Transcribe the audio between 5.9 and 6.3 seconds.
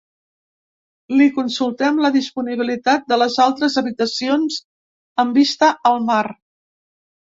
al mar.